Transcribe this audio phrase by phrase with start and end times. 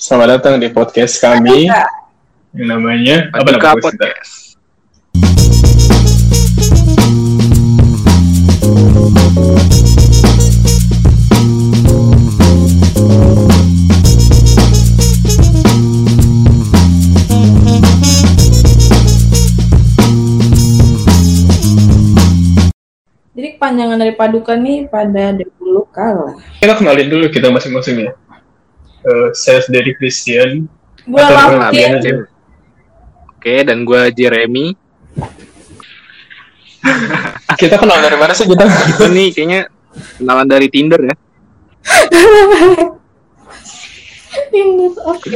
[0.00, 1.68] Selamat datang di podcast kami
[2.56, 3.92] yang namanya apa Paduka nama podcast?
[3.92, 4.32] Podcast.
[23.36, 26.40] Jadi kepanjangan dari Paduka nih pada dulu kalah.
[26.56, 28.16] Kita kenalin dulu kita masing-masing ya.
[29.00, 30.68] Eh, saya dari Christian.
[31.08, 32.28] Gue aja.
[33.40, 34.76] Oke, dan gue Jeremy.
[37.60, 38.64] Kita kenal dari mana sih kita?
[38.64, 39.68] Kita nih kayaknya
[40.16, 41.12] kenalan dari Tinder ya.
[44.52, 45.28] Tinder, oke.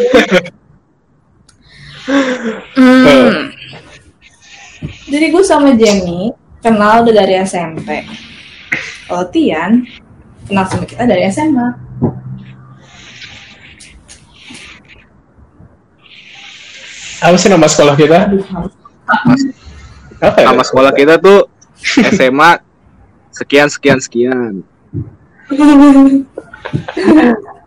[2.77, 3.53] Hmm.
[5.09, 6.33] Jadi gue sama Jamie
[6.65, 8.09] kenal udah dari SMP.
[9.09, 9.85] Kalau Tian
[10.49, 11.69] kenal sama kita dari SMA.
[17.25, 18.19] Apa sih nama sekolah kita?
[18.29, 19.49] Harus-
[20.21, 20.47] Apa ya?
[20.53, 21.49] Nama sekolah kita tuh
[22.13, 22.61] SMA
[23.31, 24.61] sekian sekian sekian.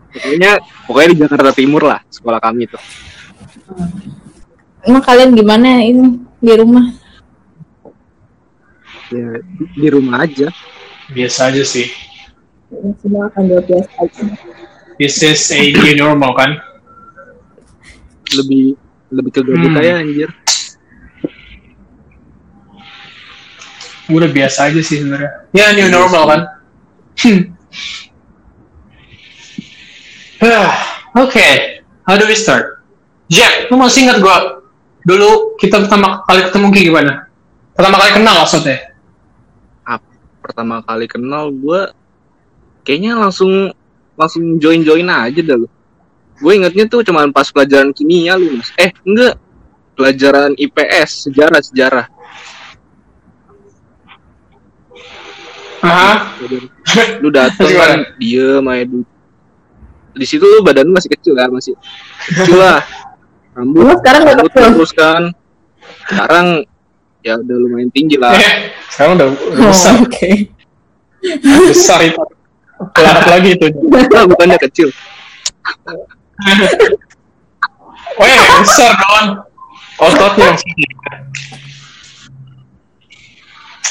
[0.08, 0.52] Pokoknya
[0.86, 2.80] pokoknya di Jakarta Timur lah sekolah kami tuh.
[4.82, 6.86] Emang kalian gimana ini di rumah?
[9.08, 9.28] Ya,
[9.74, 10.48] di- rumah aja.
[11.10, 11.88] Biasa aja sih.
[13.00, 14.22] Semua akan biasa aja.
[14.98, 16.58] This is a new normal kan?
[18.34, 18.76] Lebih
[19.08, 19.78] lebih ke gabut Hmm.
[19.78, 20.30] aja anjir.
[24.08, 25.30] Udah biasa aja sih sebenarnya.
[25.50, 26.40] Ya new normal kan?
[27.18, 27.40] Hmm.
[30.38, 30.70] Ah,
[31.18, 31.42] Oke,
[32.06, 32.86] how do we start?
[33.26, 34.62] Jack, lu masih ingat gua
[35.02, 37.12] dulu kita pertama kali ketemu kayak gimana?
[37.74, 38.78] Pertama kali kenal maksudnya?
[39.82, 40.06] Ap-
[40.38, 41.90] Pertama kali kenal gue
[42.80, 43.74] kayaknya langsung
[44.14, 45.66] langsung join join aja dah lu.
[46.38, 48.70] Gue ingetnya tuh cuma pas pelajaran kimia lu mas.
[48.76, 49.34] Eh enggak
[49.92, 52.06] pelajaran IPS sejarah sejarah.
[55.78, 56.34] Aha.
[57.22, 59.06] lu dateng kan diem aja dulu
[60.10, 61.78] di situ lu badan lu masih kecil kan masih
[62.18, 62.82] kecil lah
[63.54, 64.70] rambut Emang sekarang udah rambut kecil?
[64.74, 65.22] terus kan
[66.10, 66.46] sekarang
[67.22, 70.30] ya udah lumayan tinggi lah Eh, sekarang udah, udah Oh, besar, Oke.
[71.70, 72.22] besar itu.
[73.28, 73.66] Lagi itu.
[73.86, 74.90] Nah, bukannya kecil
[78.18, 79.26] Weh, besar kawan.
[79.98, 80.90] Ototnya maksudnya.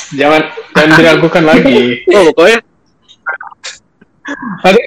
[0.08, 0.42] Jangan
[0.72, 2.00] jangan diragukan lagi.
[2.08, 2.60] oh pokoknya
[4.64, 4.80] Ada.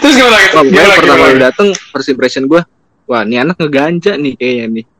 [0.00, 0.56] Terus gimana gitu?
[0.56, 1.28] oh, Gimana, pertama gimana?
[1.28, 2.64] lu dateng first impression gue
[3.04, 4.84] wah ini anak ngeganja nih kayaknya nih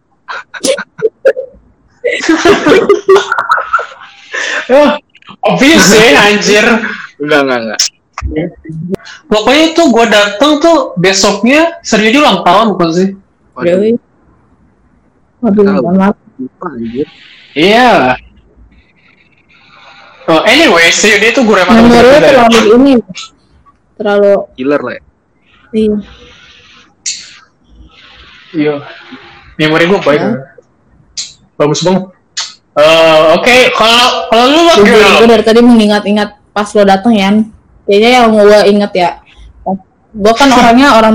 [4.68, 4.92] Oh,
[5.46, 6.64] obvious sih anjir.
[7.16, 7.80] enggak enggak enggak
[9.28, 13.08] Pokoknya itu gue dateng tuh besoknya serius ulang tahun bukan sih?
[13.58, 13.98] Really?
[15.38, 15.64] Waduh,
[16.38, 17.06] lupa anjir
[17.54, 18.14] Iya.
[20.28, 22.92] Oh, anyway, serius itu gue emang lu terlalu ini.
[23.96, 25.02] Terlalu killer lah ya.
[25.74, 25.96] iya.
[28.52, 28.74] Iya.
[29.58, 30.20] Memori gue baik.
[30.22, 30.32] Ya.
[31.58, 32.14] Bagus banget.
[32.78, 37.30] Eh, Oke, kalau kalau lu Lot, Gue dari tadi mengingat-ingat pas lo dateng ya.
[37.88, 39.10] Kayaknya yang gue inget ya.
[40.12, 41.14] Gue kan orangnya orang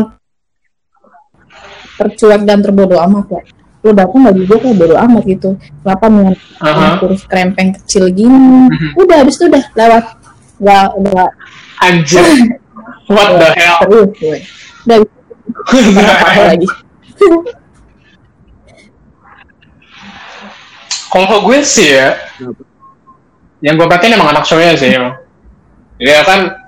[2.01, 3.41] tercuek dan terbodoh amat ya.
[3.85, 5.53] Lo dateng bagi gue kayak bodoh amat gitu.
[5.85, 6.09] Kenapa
[6.66, 6.97] Aha.
[6.97, 8.73] kurus krempeng kecil gini?
[8.97, 10.06] Udah, habis itu udah lewat.
[10.63, 11.29] Gak, gak
[11.78, 12.25] Anjir.
[13.13, 13.78] What the hell?
[13.85, 14.38] serius gue.
[14.90, 14.97] Udah,
[16.25, 16.67] apa lagi?
[21.13, 22.17] Kalau gue sih ya,
[23.61, 24.97] yang gue perhatiin emang anak cowoknya sih.
[26.01, 26.62] Ya kan,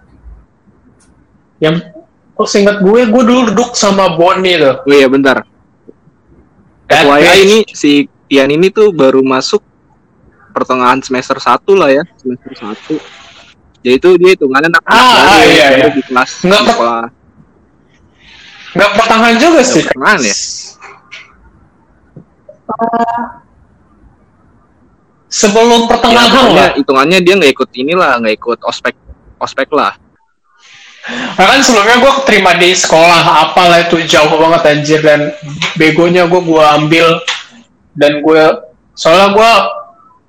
[1.57, 1.75] yang
[2.33, 4.75] oh seingat gue, gue dulu duduk sama Bonnie tuh.
[4.81, 5.47] oh iya bentar
[6.85, 7.41] FYI bitch.
[7.41, 7.91] ini si
[8.25, 9.61] Tian ini tuh baru masuk
[10.51, 12.99] pertengahan semester 1 lah ya, semester 1.
[13.81, 15.87] Jadi itu dia hitungannya anak Ah, ah, ya, iya, iya.
[15.89, 17.03] di kelas Nggak di sekolah.
[18.75, 19.83] nggak pertengahan juga Nggak sih.
[19.83, 20.35] pertengahan ya?
[25.27, 26.71] Sebelum Ya, pertengahan pokoknya lah.
[26.79, 28.95] hitungannya dia nggak ikut inilah, nggak ikut ospek
[29.37, 29.93] ospek lah.
[31.05, 33.21] Nah, kan sebelumnya gue terima di sekolah.
[33.45, 34.99] Apalah itu jauh banget anjir.
[34.99, 35.29] Dan
[35.73, 37.07] begonya gue gue ambil.
[37.93, 38.43] Dan gue
[38.91, 39.51] soalnya gue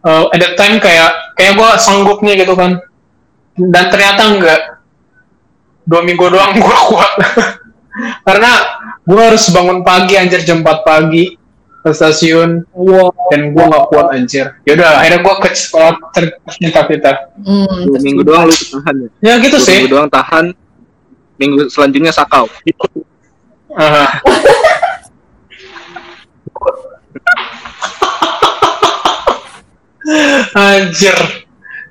[0.05, 2.77] uh, at that time kayak kayak gue sanggupnya gitu kan.
[3.55, 4.61] Dan ternyata enggak.
[5.83, 7.13] Dua minggu doang gue kuat.
[8.23, 8.53] Karena
[9.03, 11.33] gue harus bangun pagi anjir jam 4 pagi
[11.81, 12.67] ke stasiun.
[12.75, 13.15] Wow.
[13.31, 14.53] dan gue nggak kuat anjir.
[14.63, 19.09] Yaudah akhirnya gue ke sekolah tercinta kita Hmm, Dua minggu doang lu tahan ya.
[19.23, 19.75] ya gitu Dua sih.
[19.81, 20.47] minggu doang tahan.
[21.37, 22.49] Minggu selanjutnya sakau
[23.77, 24.09] Ah.
[30.57, 31.13] Anjir.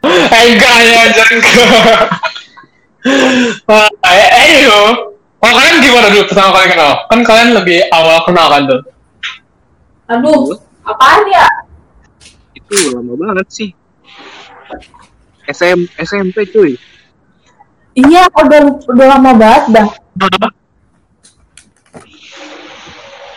[0.02, 2.10] Eh, enggak ya, anjir enggak.
[3.70, 3.86] Ah,
[4.18, 4.82] eh, eh, yo.
[5.38, 6.92] Kalau kalian gimana dulu pertama kali kenal?
[7.06, 8.82] Kan kalian lebih awal kenal kan tuh?
[10.10, 10.58] Aduh,
[10.90, 11.46] apaan ya?
[12.66, 13.70] itu lama banget sih
[15.46, 16.74] SM SMP cuy
[17.96, 18.60] Iya, udah
[18.92, 19.88] udah lama banget dah.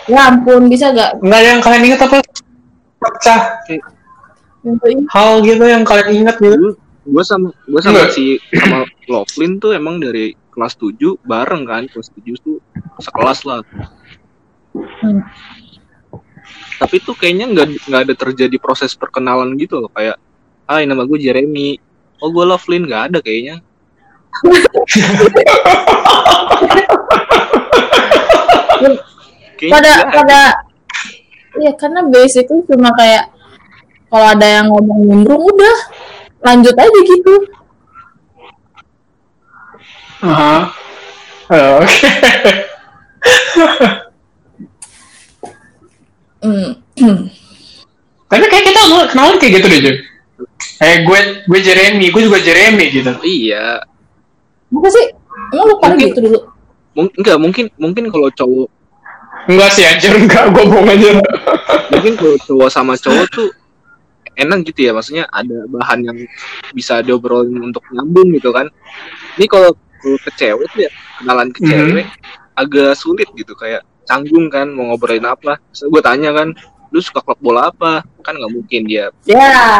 [0.08, 1.20] Ya ampun, bisa gak?
[1.22, 2.16] Enggak ada yang kalian ingat apa?
[2.98, 3.40] Pecah
[5.14, 6.76] hal gitu yang kalian ingat gitu?
[7.08, 12.12] gue sama gue sama si sama Lovelin tuh emang dari kelas 7 bareng kan kelas
[12.12, 12.60] 7 tuh
[13.00, 13.62] sekelas lah
[14.78, 15.24] Hmm.
[16.78, 20.20] tapi tuh kayaknya nggak nggak ada terjadi proses perkenalan gitu loh kayak
[20.68, 21.80] Hai nama gue Jeremy
[22.20, 23.64] oh gue Lovelin nggak ada Kayaknya
[29.68, 30.40] pada pada
[31.58, 33.34] Iya, karena basically cuma kayak
[34.06, 35.76] kalau ada yang ngomong nimbrung udah
[36.46, 37.34] lanjut aja gitu.
[40.22, 40.70] Aha.
[41.48, 42.08] Oh, Oke.
[46.38, 46.70] Hmm.
[48.30, 48.80] Tapi kayak kita
[49.10, 49.96] kenalan kayak gitu deh, Jun.
[50.78, 53.10] Eh, gue gue Jeremy, gue juga Jeremy gitu.
[53.26, 53.82] iya
[54.78, 55.06] Masa sih?
[55.48, 56.40] Emang lu pada gitu dulu?
[56.90, 58.68] mungkin enggak mungkin mungkin kalau cowok
[59.46, 61.08] Enggak sih anjir, enggak, gue bohong aja.
[61.88, 63.48] mungkin kalau cowok sama cowok tuh
[64.34, 66.18] enak gitu ya maksudnya ada bahan yang
[66.70, 68.66] bisa diobrolin untuk nyambung gitu kan
[69.34, 71.68] ini kalau ke cewek tuh ya kenalan ke Mhm.
[71.68, 72.06] cewek
[72.54, 76.48] agak sulit gitu kayak canggung kan mau ngobrolin apa Terus gue tanya kan
[76.88, 79.78] lu suka klub bola apa kan nggak mungkin dia Ya,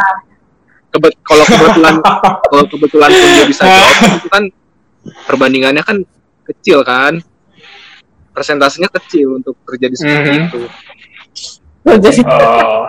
[0.89, 1.95] Kebet kalau kebetulan
[2.47, 4.45] kalau kebetulan pun dia bisa jawab itu kan
[5.27, 6.03] perbandingannya kan
[6.45, 7.21] kecil kan
[8.33, 10.45] persentasenya kecil untuk terjadi seperti Mhm.
[10.47, 10.63] itu
[11.89, 12.85] jadi Oh.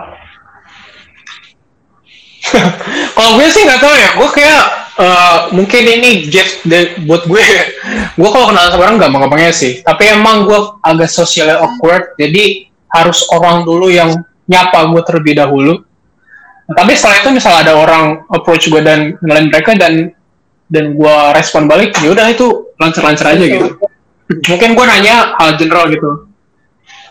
[3.14, 4.62] Kalau gue sih nggak tahu ya, gue kayak
[5.00, 6.64] eh, mungkin ini gift
[7.08, 7.44] buat gue.
[8.16, 13.24] gue kalau kenal sama orang gampang-gampangnya sih, tapi emang gue agak socially awkward, jadi harus
[13.32, 14.12] orang dulu yang
[14.44, 15.80] nyapa gue terlebih dahulu.
[16.70, 20.10] Tapi setelah itu misal ada orang approach gue dan ngelain mereka dan
[20.70, 23.76] dan gue respon balik, ya udah itu lancar-lancar aja gitu.
[24.30, 26.30] Mungkin gue nanya hal general gitu.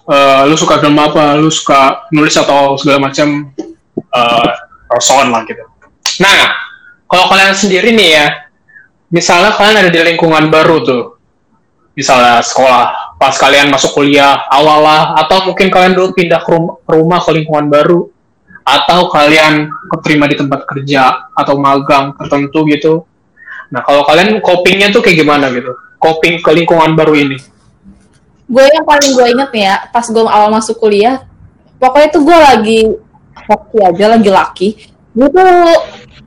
[0.10, 3.54] Eh, lu suka film apa, lu suka nulis atau segala macam
[4.10, 4.50] uh,
[5.30, 5.62] lah gitu.
[6.18, 6.50] Nah,
[7.06, 8.26] kalau kalian sendiri nih ya,
[9.14, 11.04] misalnya kalian ada di lingkungan baru tuh,
[11.94, 16.82] misalnya sekolah, pas kalian masuk kuliah awal lah, atau mungkin kalian dulu pindah ke rum-
[16.82, 18.10] ke rumah ke lingkungan baru,
[18.66, 23.06] atau kalian keterima di tempat kerja atau magang tertentu gitu.
[23.70, 25.70] Nah, kalau kalian copingnya tuh kayak gimana gitu?
[26.02, 27.38] Coping ke lingkungan baru ini?
[28.50, 31.22] gue yang paling gue inget ya, pas gue awal masuk kuliah,
[31.78, 32.82] pokoknya tuh gue lagi
[33.46, 34.68] hoki aja, lagi laki.
[35.14, 35.46] Gue tuh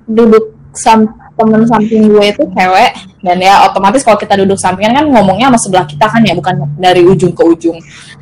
[0.06, 2.94] duduk sam temen samping gue itu cewek,
[3.26, 6.54] dan ya otomatis kalau kita duduk sampingan kan ngomongnya sama sebelah kita kan ya, bukan
[6.78, 7.76] dari ujung ke ujung.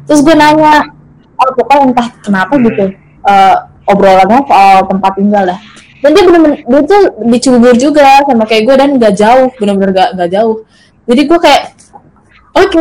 [0.08, 0.80] Terus gue nanya,
[1.36, 2.88] oh pokoknya entah kenapa gitu,
[3.28, 5.60] eh, obrolannya soal tempat tinggal dah.
[6.00, 10.10] Dan dia bener-bener, dia tuh dicubur juga sama kayak gue dan gak jauh, bener-bener gak,
[10.16, 10.64] gak jauh.
[11.04, 11.62] Jadi gue kayak,
[12.56, 12.80] oke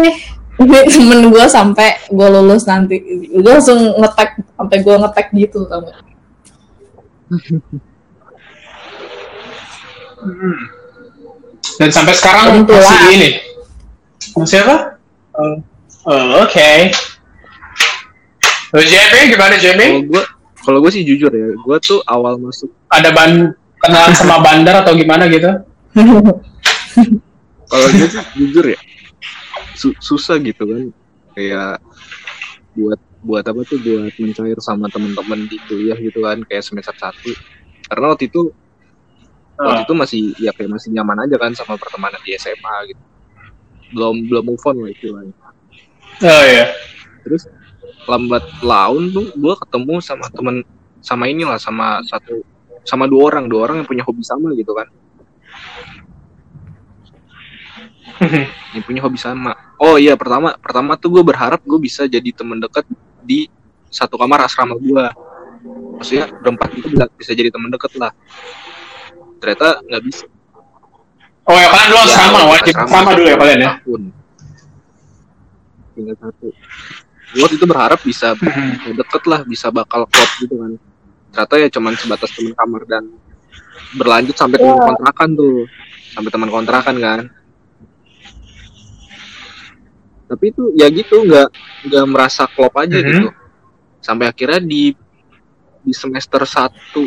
[0.59, 2.99] ini temen gue sampai gue lulus nanti
[3.31, 5.99] gue langsung ngetek sampai gue ngetek gitu tau gak?
[11.79, 13.15] Dan sampai sekarang Tentu masih lah.
[13.15, 13.29] ini.
[14.35, 14.77] Masih apa?
[15.31, 15.55] Oh,
[16.11, 16.69] oh, oke.
[18.75, 19.81] Lo JP gimana kalau JP?
[20.11, 20.23] gue
[20.61, 24.91] kalau gue sih jujur ya gue tuh awal masuk Ada ban kenalan sama bandar atau
[24.91, 25.47] gimana gitu?
[27.65, 28.79] kalau gue sih jujur ya
[29.73, 30.83] su- susah gitu kan
[31.33, 31.79] kayak
[32.73, 37.31] buat buat apa tuh buat mencair sama temen-temen di kuliah gitu kan kayak semester satu
[37.85, 38.51] karena waktu itu
[39.55, 39.83] waktu Ah.
[39.83, 43.03] itu masih ya kayak masih nyaman aja kan sama pertemanan di SMA gitu
[43.91, 45.35] belum belum move on lah istilahnya
[46.19, 46.67] Oh iya.
[47.21, 47.47] terus
[48.07, 50.63] lambat laun tuh gue ketemu sama temen
[50.99, 52.43] sama inilah sama satu
[52.87, 54.87] sama dua orang dua orang yang punya hobi sama gitu kan.
[58.75, 59.55] Yang punya hobi sama.
[59.79, 62.83] Oh iya pertama pertama tuh gue berharap gue bisa jadi temen dekat
[63.23, 63.47] di
[63.87, 65.05] satu kamar asrama gue
[65.95, 68.11] maksudnya berempat itu bisa, bisa jadi temen deket lah.
[69.39, 70.25] Ternyata nggak bisa.
[71.47, 72.73] Oh ya kalian dulu sama wajib.
[72.75, 73.71] asrama sama dulu ya kalian ya.
[73.79, 74.03] tahun.
[75.95, 76.47] tinggal satu
[77.35, 78.57] waktu itu berharap bisa bisa
[78.99, 80.71] deket lah bisa bakal klop gitu kan
[81.29, 83.03] ternyata ya cuman sebatas teman kamar dan
[83.91, 84.85] berlanjut sampai teman Iya.
[84.87, 85.57] kontrakan tuh
[86.09, 87.19] sampai teman kontrakan kan
[90.25, 91.49] tapi itu ya gitu nggak
[91.85, 93.05] nggak merasa klop aja Mhm.
[93.07, 93.27] gitu
[93.99, 94.93] sampai akhirnya di
[95.79, 97.05] di semester satu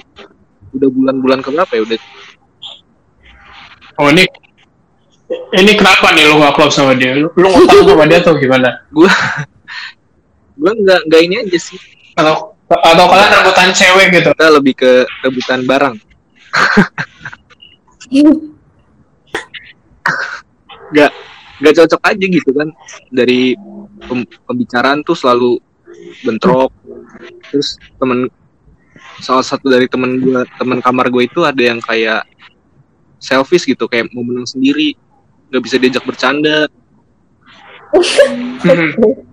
[0.73, 1.99] udah bulan-bulan keberapa ya udah
[3.93, 4.25] Oh ini
[5.55, 7.13] ini kenapa nih lu nggak klop sama dia?
[7.15, 8.69] Lu, lu ngutang sama dia atau gimana?
[8.89, 9.09] gue
[10.63, 11.79] gue nggak nggak ini aja sih.
[12.15, 14.31] Atau atau kalian rebutan cewek gitu?
[14.33, 15.99] kita lebih ke rebutan barang.
[20.93, 21.13] Nggak
[21.61, 22.69] nggak cocok aja gitu kan.
[23.11, 23.57] Dari
[24.07, 25.59] pem- pembicaraan tuh selalu
[26.23, 26.73] bentrok.
[27.51, 28.29] Terus temen
[29.21, 32.25] salah satu dari temen gue temen kamar gue itu ada yang kayak
[33.23, 34.95] selfish gitu kayak mau menang sendiri.
[35.51, 36.69] Nggak bisa diajak bercanda.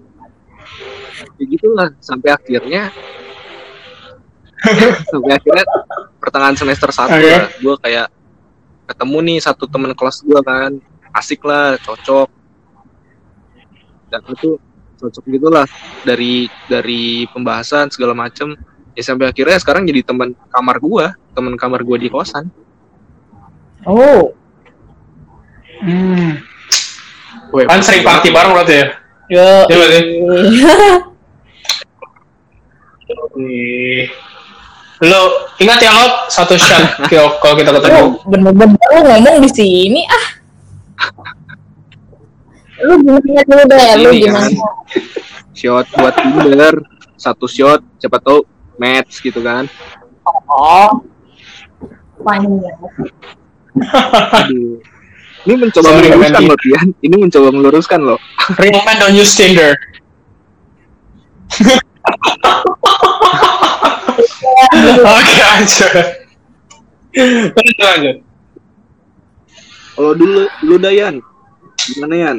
[1.40, 2.92] ya gitulah sampai akhirnya
[5.12, 5.66] sampai akhirnya
[6.20, 7.32] pertengahan semester satu Oke.
[7.32, 8.08] lah gue kayak
[8.92, 10.72] ketemu nih satu temen kelas gue kan
[11.16, 12.28] asik lah cocok
[14.12, 14.60] dan itu
[15.00, 15.68] cocok gitulah
[16.04, 18.58] dari dari pembahasan segala macem
[18.98, 22.52] ya sampai akhirnya sekarang jadi teman kamar gue teman kamar gue di kosan
[23.88, 24.36] Oh,
[25.80, 26.44] Hmm.
[27.56, 28.86] Weh, Kan sering party bareng berarti ya?
[29.32, 29.48] yo.
[29.72, 30.00] Iya berarti.
[35.00, 35.22] Lo
[35.58, 37.96] ingat ya lo satu shot kalau kalau kita ketemu.
[37.96, 40.26] Lu bener-bener lu ngomong di sini ah.
[42.80, 44.48] Lu gimana dulu deh, lu Ini gimana?
[44.48, 44.52] kan.
[45.52, 46.76] shot buat Tinder
[47.16, 48.44] satu shot siapa tahu
[48.78, 49.68] match gitu kan
[50.50, 50.90] Oh.
[52.20, 52.78] Panjang.
[54.36, 54.78] Aduh.
[55.42, 56.88] Ini mencoba Sorry, meluruskan loh, Tian.
[57.00, 58.20] Ini mencoba meluruskan loh.
[58.58, 59.74] Real men don't use Tinder.
[65.00, 65.92] Oke lanjut.
[67.56, 68.16] Lanjut lanjut.
[70.00, 71.20] Kalau dulu, dulu Dayan,
[71.92, 72.38] gimana Yan?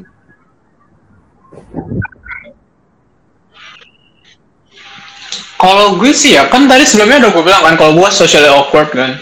[5.61, 8.89] Kalau gue sih ya, kan tadi sebelumnya udah gue bilang kan, kalau gue socially awkward
[8.97, 9.21] kan.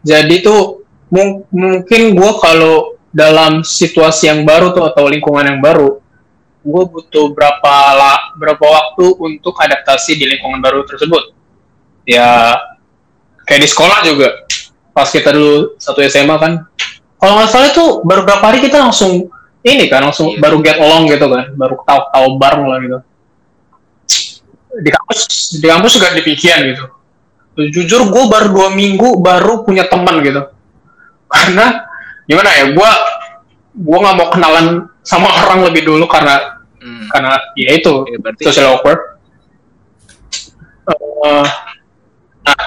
[0.00, 6.00] Jadi tuh mung- mungkin gue kalau dalam situasi yang baru tuh atau lingkungan yang baru,
[6.66, 11.30] gue butuh berapa la, berapa waktu untuk adaptasi di lingkungan baru tersebut.
[12.02, 12.58] Ya
[13.46, 14.42] kayak di sekolah juga,
[14.90, 16.66] pas kita dulu satu SMA kan,
[17.22, 19.30] kalau nggak salah itu baru berapa hari kita langsung
[19.62, 20.42] ini kan, langsung Iya.
[20.42, 22.98] baru get along gitu kan, baru tahu-tahu bareng lah gitu.
[24.82, 25.18] Di kampus
[25.56, 26.84] di kampus juga demikian gitu.
[27.72, 30.44] Jujur gue baru dua minggu baru punya teman gitu.
[31.30, 31.86] Karena
[32.26, 32.90] gimana ya gue
[33.76, 34.66] gue nggak mau kenalan
[35.06, 36.55] sama orang lebih dulu karena
[36.86, 37.10] Hmm.
[37.10, 39.00] karena ya itu Ya, berarti social awkward.
[40.86, 41.46] Eh,
[42.46, 42.62] nah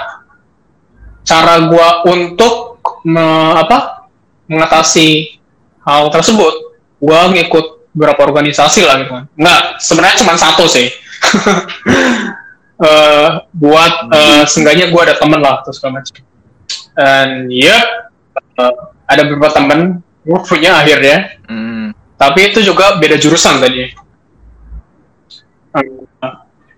[1.23, 4.09] cara gue untuk me- apa
[4.51, 5.39] mengatasi
[5.87, 6.51] hal tersebut
[6.99, 9.25] gue ngikut beberapa organisasi lah gitu kan.
[9.39, 10.91] Nggak sebenarnya cuma satu sih.
[12.79, 16.15] Eh, buat eh, seenggaknya gue ada temen lah terus segala macam.
[16.95, 17.83] And yep
[18.55, 21.43] eh, ada beberapa temen gue punya akhirnya.
[21.43, 21.91] Hmm.
[22.15, 23.91] tapi itu juga beda jurusan tadi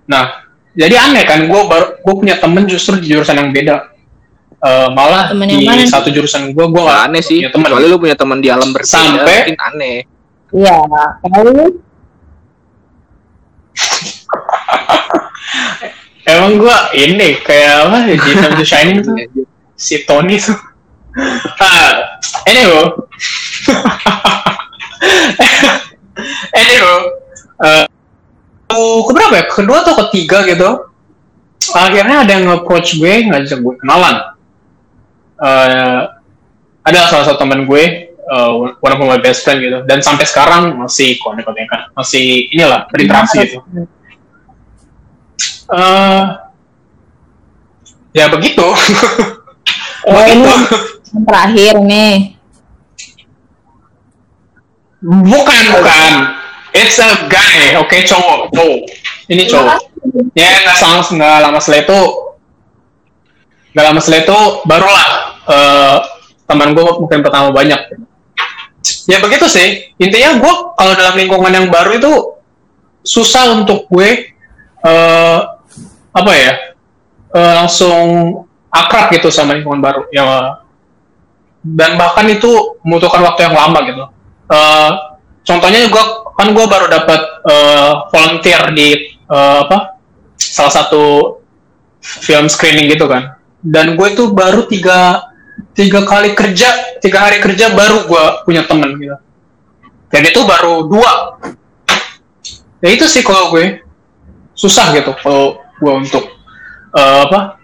[0.03, 3.89] nah jadi aneh kan gue baru gue punya temen justru di jurusan yang beda
[4.61, 5.89] Eh, malah Temen di yang mana?
[5.89, 7.41] satu jurusan gue gue gak aneh sih.
[7.43, 10.05] temen Kecuali lu punya teman di alam berbeda, Sampai- mungkin aneh.
[10.53, 10.77] Iya,
[11.25, 11.49] kalau
[16.27, 19.43] emang gue ini kayak apa di Time to Shining tuh Iya, iya.
[19.73, 20.53] si Tony tuh
[21.57, 22.85] ah anyway
[26.53, 27.01] anyway
[27.61, 27.85] eh
[28.73, 29.45] uh, keberapa ya?
[29.47, 30.69] Kedua atau ketiga gitu.
[31.71, 34.35] Akhirnya ada yang approach gue ngajak gue kenalan.
[35.41, 36.01] Eh
[36.81, 38.51] ada salah satu teman gue eh,
[38.81, 39.85] one of my best friend gitu.
[39.85, 43.37] Dan sampai sekarang masih kontak-kontakan masih inilah berinteraksi.
[43.45, 43.61] gitu.
[45.71, 46.23] Eh
[48.17, 48.65] ya begitu.
[50.01, 50.77] Oh, ini begitu.
[51.13, 52.13] yang terakhir nih.
[55.01, 56.13] Bukan, bukan.
[56.71, 58.79] It's a guy, oke cowok, cowok.
[59.27, 59.79] Ini cowok.
[60.35, 61.99] Ya nggak lama nggak lama setelah itu,
[63.75, 65.07] nggak lama setelah itu barulah
[65.51, 65.97] eh,
[66.47, 67.79] teman gue mungkin pertama banyak.
[69.11, 69.91] Ya begitu sih.
[69.99, 72.11] Intinya gue kalau dalam lingkungan yang baru itu
[73.03, 74.31] susah untuk gue
[74.87, 75.39] eh,
[76.11, 76.53] apa ya
[77.35, 78.39] eh, langsung
[78.71, 80.07] akrab gitu sama lingkungan baru.
[80.15, 80.55] Ya
[81.61, 84.03] dan bahkan itu membutuhkan waktu yang lama gitu.
[84.51, 84.91] Eh,
[85.43, 89.99] contohnya juga kan gue baru dapat eh, volunteer di eh, apa
[90.35, 91.03] salah satu
[92.01, 93.37] film screening gitu kan.
[93.61, 95.29] Dan gue itu baru tiga
[95.77, 99.17] tiga kali kerja tiga hari kerja baru gue punya temen gitu.
[100.11, 101.39] Dan itu baru dua
[102.81, 103.85] ya itu sih kalau gue
[104.57, 106.25] susah gitu kalau gue untuk
[106.97, 107.61] eh, apa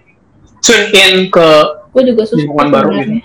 [0.62, 1.48] tune in ke
[1.94, 3.22] gue juga susah Lingkungan baru sebenarnya.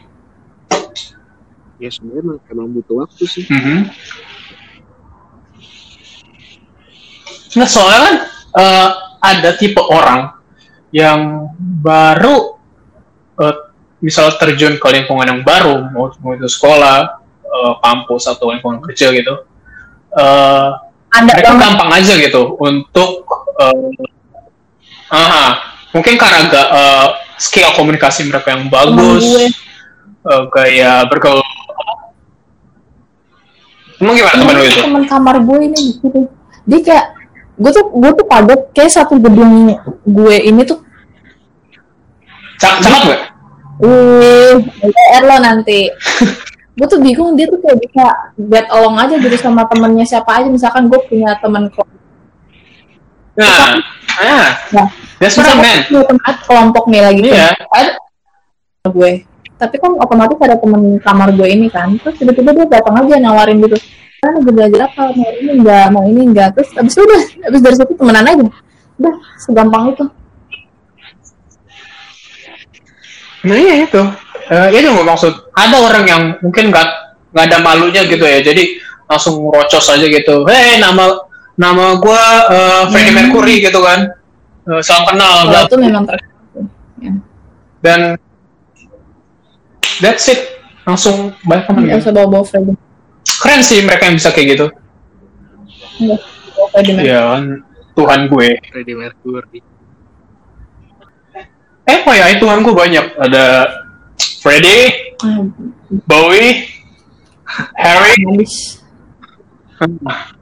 [1.76, 3.78] ya sebenarnya emang, butuh waktu sih Mhm.
[7.52, 8.14] Nah, soalnya kan
[8.56, 8.88] eh,
[9.20, 10.32] ada tipe orang
[10.92, 11.52] yang
[11.84, 12.56] baru
[13.40, 13.56] eh,
[14.00, 19.12] misal terjun ke lingkungan yang baru, mau, mau itu sekolah, eh, kampus atau lingkungan kerja
[19.12, 19.34] gitu,
[20.16, 20.68] eh,
[21.12, 23.10] ada mereka banget gampang aja gitu untuk
[23.60, 25.46] eh, aha,
[25.92, 31.44] mungkin karena agak eh, skill komunikasi mereka yang bagus, eh, gaya bergaul.
[34.02, 34.80] Emang gimana teman lu itu?
[34.82, 36.26] teman kamar gue ini gitu
[36.66, 37.06] dia kayak
[37.62, 39.70] gue tuh gue tuh kaget kayak satu gedung
[40.02, 40.82] gue ini tuh.
[42.58, 43.22] Cak cakep gak?
[43.82, 45.90] wih LDR lo nanti.
[46.72, 48.04] Gue tuh bingung dia tuh kayak bisa
[48.48, 50.48] get along aja gitu sama temennya siapa aja.
[50.48, 51.84] Misalkan gue punya teman kok
[53.32, 53.76] Nah,
[54.20, 54.88] ah, Nah,
[55.20, 55.88] that's what I meant.
[55.88, 57.20] teman kelompok nih lagi.
[57.28, 57.52] Iya.
[57.68, 59.24] ada gue.
[59.60, 61.92] Tapi kan otomatis ada temen kamar gue ini kan.
[62.00, 63.76] Terus tiba-tiba dia datang aja nawarin gitu
[64.22, 67.58] kan lagi belajar apa mau ini enggak mau ini enggak terus abis itu udah abis
[67.58, 68.44] dari situ temenan aja
[68.96, 70.04] udah segampang itu
[73.42, 73.98] Nah iya itu.
[74.46, 75.34] Eh itu gue maksud.
[75.50, 76.88] Ada orang yang mungkin nggak
[77.34, 78.38] nggak ada malunya gitu ya.
[78.38, 80.46] Jadi langsung rocos aja gitu.
[80.46, 81.26] Hei nama
[81.58, 83.18] nama gue eh, Freddie Hmm.
[83.18, 84.14] Mercury gitu kan.
[84.62, 85.50] Eh, salam kenal.
[85.50, 86.22] bla- itu memang ter
[87.82, 88.14] Dan
[89.98, 90.62] that's it.
[90.86, 92.06] Langsung banyak teman nggak gitu.
[92.06, 92.78] usah bawa-bawa Freddy
[93.42, 94.66] Keren sih mereka yang bisa kayak gitu.
[97.02, 97.44] Iya kan.
[97.92, 98.48] Tuhan gue.
[98.72, 99.60] Freddie Mercury
[101.82, 103.06] Eh oh ya Tuhan gue banyak.
[103.18, 103.44] Ada
[104.42, 105.38] Freddie, Ah,
[106.06, 106.66] Bowie,
[107.78, 108.14] Harry,
[109.78, 110.34] Ah,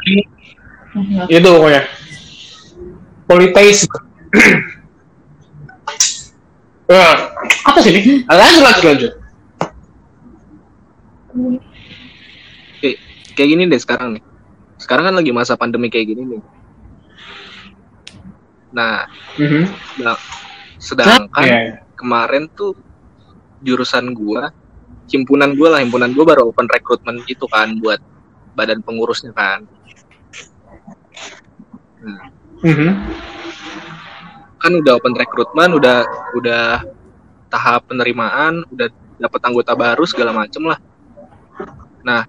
[1.28, 1.82] itu pokoknya
[3.28, 3.84] politeis
[6.88, 7.16] Eh,
[7.68, 9.12] apa sih ini lanjut lanjut lanjut
[13.38, 14.22] kayak gini deh sekarang nih
[14.82, 16.42] sekarang kan lagi masa pandemi kayak gini nih
[18.74, 19.06] nah
[19.38, 19.62] Mhm.
[20.02, 20.18] nah,
[20.76, 21.86] sedangkan Iya.
[21.94, 22.74] kemarin tuh
[23.62, 24.50] jurusan gua
[25.08, 28.02] himpunan gua lah himpunan gua baru open recruitment gitu kan buat
[28.58, 29.62] badan pengurusnya kan
[32.02, 32.22] nah,
[32.66, 32.90] Mhm.
[34.58, 35.98] kan udah open recruitment udah
[36.34, 36.64] udah
[37.48, 40.78] tahap penerimaan udah dapat anggota baru segala macem lah
[42.04, 42.28] nah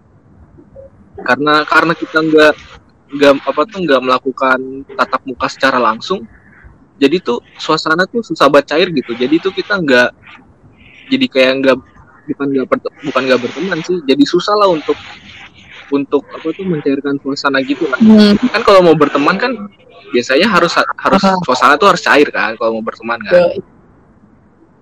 [1.26, 2.54] karena karena kita nggak
[3.10, 4.60] nggak apa tuh nggak melakukan
[4.94, 6.24] tatap muka secara langsung
[7.00, 9.16] jadi tuh suasana tuh susah banget cair gitu.
[9.16, 10.10] Jadi tuh kita nggak
[11.08, 11.78] jadi kayak nggak
[12.36, 12.68] bukan nggak
[13.08, 14.04] bukan nggak berteman sih.
[14.04, 15.00] Jadi susah lah untuk
[15.90, 17.98] untuk apa tuh mencairkan suasana gitu lah.
[18.04, 19.56] Hmm, kan kalau mau berteman kan
[20.12, 21.40] biasanya harus harus Ah.
[21.48, 23.58] suasana tuh harus cair kan kalau mau berteman kan.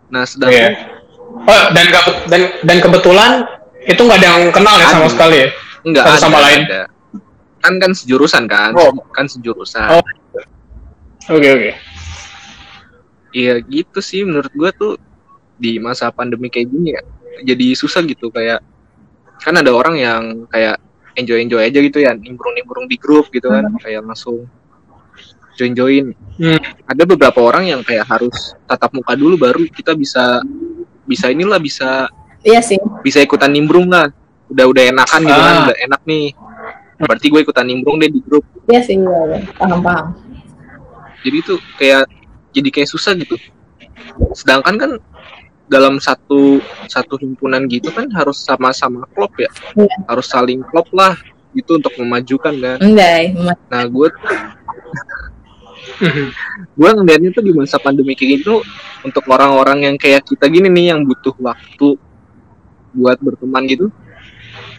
[0.10, 0.98] Nah sedangkan
[1.28, 1.86] Oh, dan
[2.32, 3.44] dan dan kebetulan
[3.84, 5.48] itu nggak ada yang kenal ya sama sekali ya.
[5.82, 6.62] Enggak Satu ada, sama lain.
[6.64, 6.82] ada.
[7.58, 8.94] kan kan sejurusan kan Oh.
[9.12, 10.04] kan sejurusan Oh.
[11.28, 11.72] Oke oke.
[13.32, 14.96] iya gitu sih menurut gua tuh
[15.54, 17.02] di masa pandemi kayak gini ya
[17.44, 18.64] jadi susah gitu kayak
[19.38, 20.80] kan ada orang yang kayak
[21.14, 24.48] enjoy enjoy aja gitu ya nimbrung nimbrung di grup gitu kan kayak langsung
[25.54, 26.06] join join
[26.38, 26.62] Hmm.
[26.86, 30.38] ada beberapa orang yang kayak harus tatap muka dulu baru kita bisa
[31.04, 32.06] bisa inilah bisa
[32.40, 34.06] iya sih bisa ikutan nimbrung lah
[34.48, 35.64] udah udah enakan gitu kan Ah.
[35.68, 36.26] udah enak nih
[36.98, 39.40] berarti gue ikutan nimbrung deh di grup iya sih iya, iya.
[39.54, 40.06] paham paham
[41.22, 42.04] jadi tuh kayak
[42.52, 43.36] jadi kayak susah gitu
[44.34, 44.92] sedangkan kan
[45.68, 46.58] dalam satu
[46.88, 49.96] satu himpunan gitu kan harus sama-sama klop ya Iya.
[50.08, 51.14] harus saling klop lah
[51.52, 53.60] gitu untuk memajukan kan enggak Mas.
[53.68, 54.08] nah gue
[55.98, 56.28] Mhm.
[56.78, 58.62] gue ngeliatnya tuh di masa pandemi kayak gini tuh
[59.02, 61.98] untuk orang-orang yang kayak kita gini nih yang butuh waktu
[62.94, 63.88] buat berteman gitu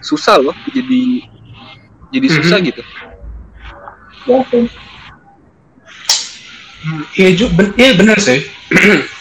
[0.01, 1.23] susah loh jadi
[2.09, 2.83] jadi susah gitu.
[4.25, 4.65] Iya sih.
[7.17, 8.41] Iya ju- ben- iya bener sih.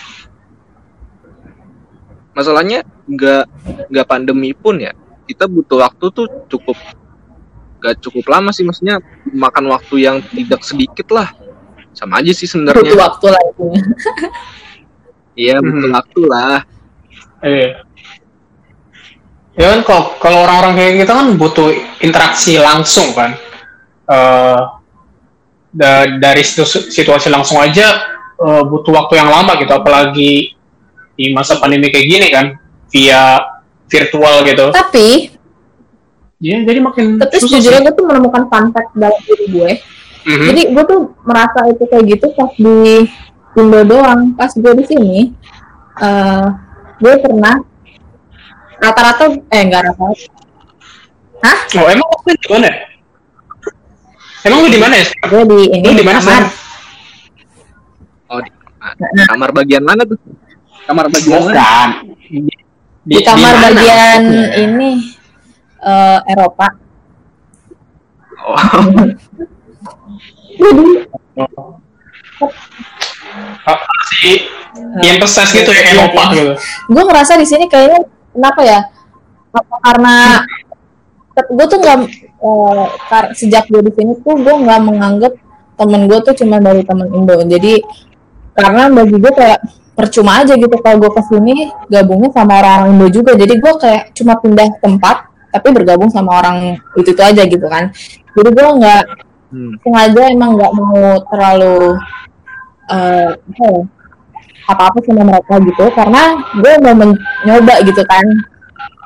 [2.38, 3.44] masalahnya nggak
[3.90, 4.94] nggak pandemi pun ya
[5.26, 6.78] kita butuh waktu tuh cukup
[7.82, 9.02] nggak cukup lama sih maksudnya
[9.34, 11.34] makan waktu yang tidak sedikit lah.
[11.98, 13.66] Sama aja sih butuh sebenarnya waktu lah itu
[15.34, 15.98] iya butuh Hmm.
[15.98, 16.60] waktu lah.
[17.42, 17.87] Iya.
[19.58, 23.34] Ya kan kalau kalau orang-orang kayak kita kan butuh interaksi langsung kan.
[24.06, 24.60] Eh
[25.74, 27.88] da- dari situ- situasi langsung aja
[28.38, 30.54] eh, butuh waktu yang lama gitu, apalagi
[31.18, 32.54] di masa pandemi kayak gini kan,
[32.94, 33.42] via
[33.90, 34.70] virtual gitu.
[34.70, 35.34] tapi
[36.38, 39.72] Iya, jadi makin Tapi sejujurnya gue tuh menemukan fun fact dalam diri gue.
[40.22, 40.46] Mhm.
[40.54, 43.10] Jadi gue tuh merasa itu kayak gitu pas di
[43.58, 44.38] Indo doang.
[44.38, 45.34] Pas gue di sini,
[45.98, 46.46] eh
[47.02, 47.58] gue pernah
[48.78, 50.26] rata-rata eh enggak rata-rata.
[51.38, 51.58] Hah?
[51.76, 52.70] Oh, emang lu di mana?
[54.42, 55.06] Emang lu di mana ya?
[55.24, 56.42] Gue di ini Lu di di mana kamar.
[56.44, 56.52] sih?
[58.28, 58.50] Oh, di,
[59.26, 60.18] kamar bagian mana tuh?
[60.84, 61.54] Kamar bagian mana?
[61.54, 61.90] Bukan.
[63.04, 64.22] Di, kamar mana bagian
[64.56, 64.90] ini
[65.80, 66.68] eh Eropa.
[68.40, 68.58] Oh,
[73.68, 74.48] Apa sih?
[75.02, 76.38] Yang peses gitu ya, Eropa Iya, iya.
[76.38, 76.54] gitu.
[76.88, 78.06] gue ngerasa di sini kayaknya
[78.38, 78.80] kenapa ya?
[79.50, 80.16] Apa karena
[81.38, 81.98] gue tuh nggak
[82.46, 82.86] eh,
[83.34, 85.34] sejak gue di sini tuh gue nggak menganggap
[85.78, 87.42] temen gue tuh cuma dari temen Indo.
[87.42, 87.82] Jadi
[88.54, 89.60] karena bagi gue kayak
[89.98, 93.34] percuma aja gitu kalau gue ke sini gabungnya sama orang Indo juga.
[93.34, 97.90] Jadi gue kayak cuma pindah tempat tapi bergabung sama orang itu itu aja gitu kan.
[98.38, 99.04] Jadi gue nggak
[99.54, 99.74] hmm.
[99.82, 101.02] sengaja emang nggak mau
[101.34, 101.98] terlalu
[102.88, 103.82] eh apa ya,
[104.68, 105.86] apa-apa sama mereka gitu.
[105.96, 108.26] Karena gue mau mencoba gitu kan.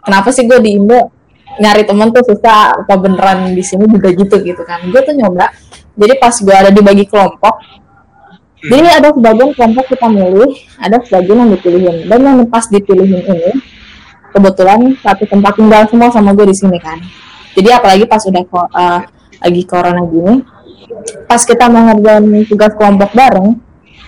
[0.01, 1.13] Kenapa sih gue di Indo
[1.61, 2.81] nyari temen tuh susah?
[2.83, 4.81] Apa beneran di sini juga gitu gitu kan.
[4.89, 5.53] Gue tuh nyoba.
[5.95, 7.81] Jadi pas gue ada di bagi kelompok
[8.61, 11.97] jadi ada sebagian kelompok kita milih ada sebagian yang dipilihin.
[12.05, 13.57] Dan yang pas dipilihin ini
[14.29, 17.01] kebetulan satu tempat tinggal semua sama gue di sini kan.
[17.57, 19.01] Jadi apalagi pas udah eh,
[19.41, 20.45] lagi corona gini
[21.25, 23.57] pas kita mau ngerjain tugas kelompok bareng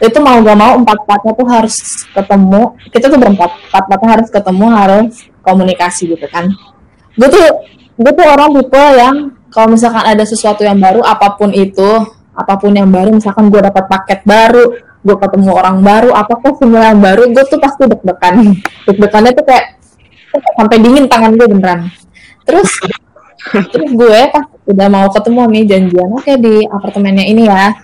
[0.03, 1.75] itu mau gak mau empat empatnya tuh harus
[2.11, 2.61] ketemu.
[2.91, 6.51] Kita tuh berempat empat empatnya harus ketemu harus komunikasi gitu kan.
[7.15, 7.45] Gue tuh
[7.95, 9.15] gue tuh orang tipe yang
[9.53, 11.89] kalau misalkan ada sesuatu yang baru apa pun itu
[12.33, 16.57] apa pun yang baru misalkan gue dapat paket baru gue ketemu orang baru apa pun
[16.57, 18.35] semua yang baru gue tuh pasti deg-degan.
[18.87, 19.65] Deg-degannya tuh kayak
[20.59, 21.87] sampai dingin tangan gue beneran.
[22.43, 22.69] Terus
[23.71, 27.75] terus gue pas udah mau ketemu nih janjian oke di apartemennya ini ya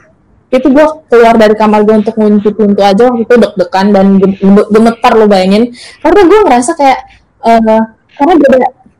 [0.49, 4.37] itu gue keluar dari kamar gue untuk ngunci pintu aja waktu itu deg-degan dan gem-
[4.41, 5.69] gem- gemetar lo bayangin.
[6.01, 6.99] Karena gue ngerasa kayak
[7.39, 7.81] eh
[8.17, 8.57] karena beda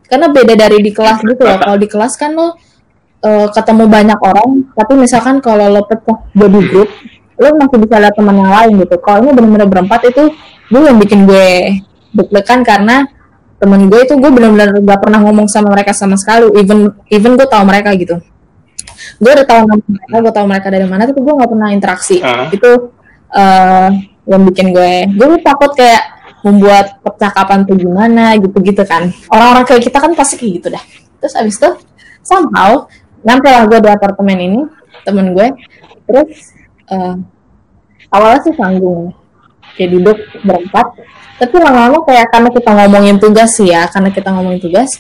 [0.10, 2.56] karena beda dari di kelas gitu loh kalau di kelas kan lo
[3.20, 6.90] eh, ketemu banyak orang tapi misalkan kalau lo pecah jadi grup
[7.40, 8.96] lo masih bisa lihat teman yang lain gitu.
[9.00, 10.24] Kalau ini benar-benar berempat itu
[10.70, 11.48] gue yang bikin gue
[12.12, 13.08] deg-degan karena
[13.60, 16.52] temen gue itu gue benar-benar gak pernah ngomong sama mereka sama sekali.
[16.60, 18.20] Even even gue tahu mereka gitu
[19.20, 22.18] gue udah tahu nama mereka gue tahu mereka dari mana tapi gue nggak pernah interaksi.
[22.24, 22.48] Ah.
[22.50, 22.72] itu
[23.30, 23.90] eh
[24.30, 29.12] yang bikin gue gue takut kayak membuat percakapan tuh gimana gitu-gitu kan.
[29.28, 30.84] Orang-orang kayak kita kan pasti kayak gitu dah.
[31.20, 31.70] Terus abis itu
[32.24, 32.88] somehow
[33.26, 34.62] nyampe lah gue di apartemen ini
[35.04, 35.48] temen gue.
[36.08, 36.56] Terus
[36.90, 37.16] eh
[38.10, 39.12] awalnya sih canggung
[39.76, 40.88] kayak duduk berempat.
[41.40, 45.00] Tapi lama-lama kayak karena kita ngomongin tugas sih ya karena kita ngomongin tugas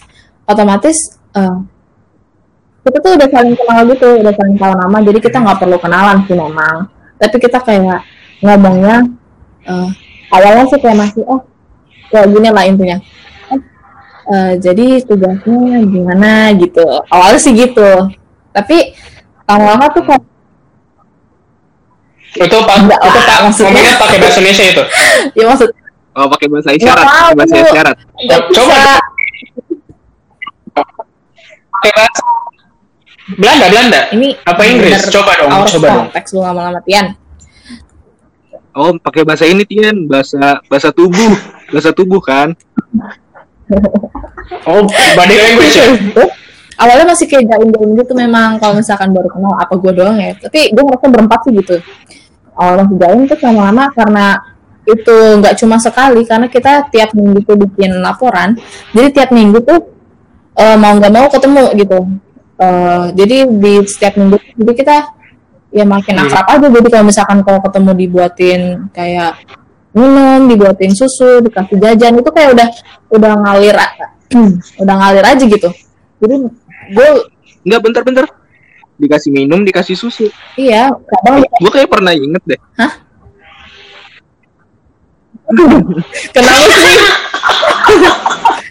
[0.49, 1.57] otomatis eh,
[2.79, 6.17] kita tuh udah saling kenal gitu udah saling tahu nama jadi kita nggak perlu kenalan
[6.25, 6.77] sih memang
[7.15, 7.99] tapi kita kayak
[8.39, 9.03] ngomongnya
[9.63, 9.89] eh,
[10.31, 11.43] awalnya sih kayak masih oh
[12.09, 12.97] kayak gini lah intinya
[13.51, 13.59] "Oh,
[14.31, 18.09] eh, jadi tugasnya gimana gitu awalnya sih gitu
[18.49, 18.95] tapi
[19.45, 20.23] lama-lama tuh kayak
[22.29, 23.73] Itu pak, Enggak itu pak, maksudnya.
[23.73, 24.83] ngomongnya pakai bahasa Indonesia itu.
[25.41, 25.69] ya maksud
[26.13, 27.95] oh pakai bahasa isyarat, bahasa isyarat.
[28.53, 28.77] Coba.
[28.77, 28.93] bisa
[31.69, 32.21] Pakai bahasa
[33.35, 33.99] Belanda, Belanda.
[34.09, 35.05] ini Apa Inggris?
[35.05, 35.97] bener Coba dong, coba dong.
[36.07, 37.13] konteks lu lama-lama Tian
[38.71, 41.33] Oh, pakai bahasa ini Tian, bahasa bahasa tubuh,
[41.69, 42.53] bahasa tubuh kan.
[44.65, 44.81] Oh,
[45.13, 45.85] body language ya?
[46.73, 50.71] awalnya masih kayak jaim-jaim gitu memang kalau misalkan baru kenal apa gue doang ya tapi
[50.71, 51.75] gue ngerasa berempat sih gitu
[52.55, 54.25] awal masih jaim terus lama-lama karena
[54.87, 58.55] itu nggak cuma sekali karena kita tiap minggu tuh bikin laporan
[58.95, 59.91] jadi tiap minggu tuh
[60.55, 61.97] eh, mau nggak mau ketemu gitu
[62.59, 64.95] Eh, jadi di setiap minggu jadi kita
[65.71, 66.27] ya makin Hmm.
[66.27, 69.39] akrab aja jadi kalau misalkan kalau ketemu dibuatin kayak
[69.89, 72.67] minum dibuatin susu dikasih jajan itu kayak udah
[73.09, 73.77] udah ngalir
[74.83, 75.69] udah ngalir aja gitu
[76.19, 76.35] jadi
[76.91, 77.09] gue
[77.59, 78.25] Enggak bentar-bentar.
[78.95, 80.27] Dikasih minum, dikasih susu.
[80.55, 82.59] iya kadang Gue kayak pernah inget deh.
[86.29, 86.97] kenapa sih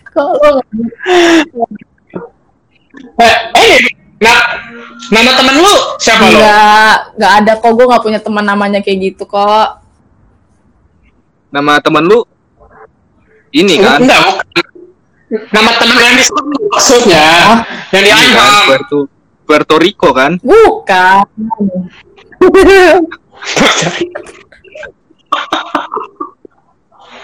[0.13, 0.61] kalau
[3.19, 3.79] Eh, eh,
[4.23, 4.39] nah,
[5.11, 6.39] nama temen lu siapa lo?
[6.39, 9.83] nggak nggak ada kok gue nggak punya teman namanya kayak gitu kok
[11.49, 12.29] Nama teman lu
[13.57, 14.05] ini kan?
[14.05, 14.65] Enggak, bukan.
[15.49, 17.25] Nama temen yang disebut maksudnya.
[17.49, 17.59] Oh.
[17.97, 18.65] Yang di Ini kan, Anham.
[18.69, 18.99] Puerto,
[19.49, 20.37] Puerto Rico kan?
[20.45, 21.25] bukan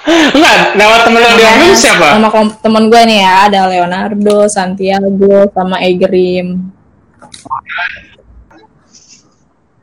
[0.05, 2.07] Enggak, nama temen lo di Orem siapa?
[2.21, 2.29] Nama
[2.61, 6.61] temen gue nih ya, ada Leonardo, Santiago, sama Egrim.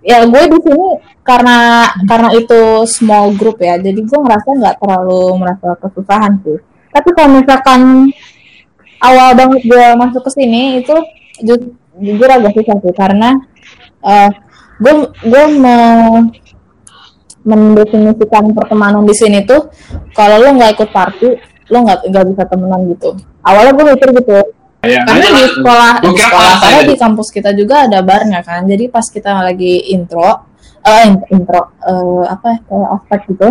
[0.05, 0.87] Ya gue di sini
[1.25, 6.57] karena karena itu small group ya, jadi gue ngerasa nggak terlalu merasa kesusahan sih.
[6.93, 7.81] Tapi kalau misalkan
[9.01, 10.93] awal banget gue masuk ke sini itu
[11.41, 13.41] ju- jujur agak susah sih karena
[14.05, 14.29] eh,
[14.77, 14.93] gue
[15.25, 16.21] gue mau
[17.41, 19.73] mendefinisikan pertemanan di sini tuh
[20.13, 21.29] kalau lo nggak ikut party
[21.71, 23.15] lo nggak nggak bisa temenan gitu.
[23.41, 24.39] Awalnya gue mikir gitu.
[24.81, 28.65] Ya, karena di sekolah di sekolah karena di kampus kita juga ada barnya kan.
[28.65, 30.49] Jadi pas kita lagi intro
[30.81, 33.49] eh in- intro eh, apa ya, kayak ospek gitu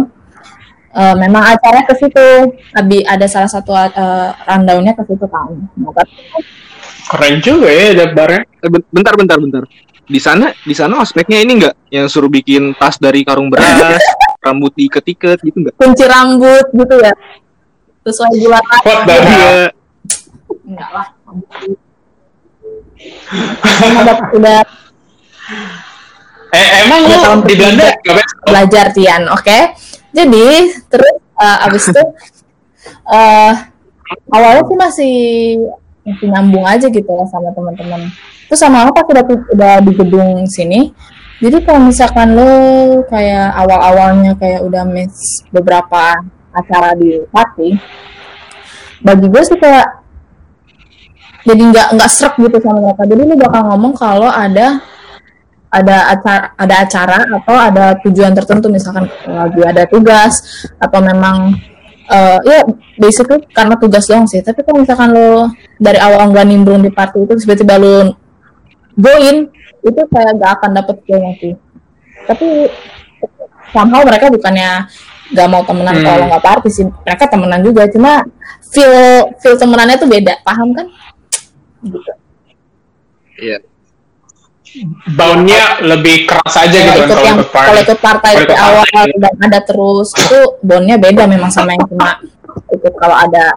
[0.90, 2.28] eh, memang acara ke situ.
[2.74, 5.50] Abi ada salah satu eh, rundownnya ke situ kan.
[5.78, 6.06] Nah,
[7.10, 8.42] Keren juga ya ada barnya.
[8.66, 9.62] Ben- bentar bentar bentar.
[10.10, 14.02] Di sana di sana ospeknya ini enggak yang suruh bikin tas dari karung beras,
[14.44, 15.74] rambut diiket-iket gitu enggak?
[15.78, 17.14] kunci rambut gitu ya
[18.02, 19.30] sesuai bulan What the hell?
[19.30, 19.70] Iya.
[20.66, 21.06] enggak lah
[24.02, 24.60] udah, udah
[26.50, 27.94] Eh, emang tahun di Belanda
[28.42, 29.58] belajar Tian, oke?
[30.10, 30.46] Jadi
[30.90, 32.02] terus eh, abis itu
[33.06, 33.52] eh
[34.34, 35.16] awalnya sih masih
[36.04, 38.08] masih nyambung aja gitu lah sama teman-teman.
[38.48, 40.90] Terus sama apa udah udah di gedung sini.
[41.40, 42.52] Jadi kalau misalkan lo
[43.08, 46.12] kayak awal-awalnya kayak udah miss beberapa
[46.52, 47.80] acara di party,
[49.00, 49.88] bagi gue sih kayak
[51.48, 53.02] jadi nggak nggak serak gitu sama mereka.
[53.08, 54.84] Jadi lo bakal ngomong kalau ada
[55.70, 61.54] ada acara ada acara atau ada tujuan tertentu misalkan lagi ada tugas atau memang
[62.10, 62.66] eh, ya
[62.98, 65.46] basically karena tugas doang sih tapi kalau misalkan lo
[65.80, 68.12] dari awal nggak nimbrung di party itu tiba-tiba lo
[68.92, 69.48] join
[69.80, 71.54] itu kayak gak akan dapet feelnya sih
[72.22, 72.68] tapi
[73.70, 74.84] somehow mereka bukannya
[75.30, 76.04] gak mau temenan Hmm.
[76.04, 78.28] kalau nggak party sih mereka temenan juga cuma
[78.66, 78.92] feel
[79.38, 80.86] feel temenannya tuh beda paham kan
[81.82, 82.12] gitu
[83.34, 83.56] Iya.
[85.10, 87.82] Boundnya lebih keras aja gitu kalau kan ikut kalau yang ikut kalau party.
[87.82, 92.20] ikut partai Kalau awal dan ada terus itu bondnya beda memang sama yang cuma
[92.70, 93.56] ikut kalau ada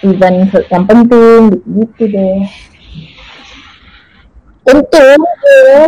[0.00, 0.36] event
[0.68, 2.38] yang penting gitu deh
[4.64, 5.82] untung tuh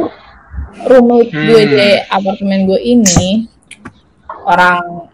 [0.83, 1.47] roommate Hmm.
[1.47, 3.45] gue di apartemen gue ini
[4.43, 5.05] orang